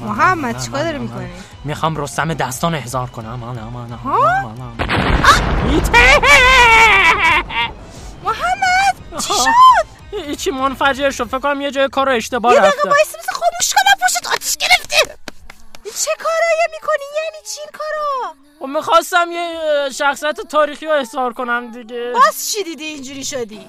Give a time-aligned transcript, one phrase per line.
[0.00, 1.30] محمد چیکار داری می‌کنی؟
[1.64, 3.40] می‌خوام رستم دستان احضار کنم.
[8.24, 11.24] محمد چی شد؟ هیچی منفجر شد.
[11.24, 12.70] فکر کنم یه جای کار اشتباه یه رفته.
[12.70, 14.96] دقیقه وایسی مثل خاموش کنم پشت آتیش گرفته
[16.04, 17.31] چه کارایی می‌کنی؟
[18.72, 19.58] می‌خواستم یه
[19.92, 22.12] شخصیت تاریخی رو احضار کنم دیگه.
[22.14, 23.60] باز چی دیدی اینجوری شدی؟